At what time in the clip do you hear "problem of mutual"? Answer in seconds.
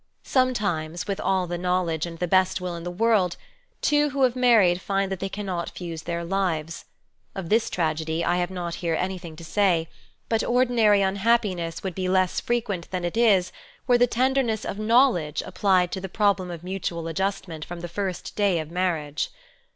16.09-17.07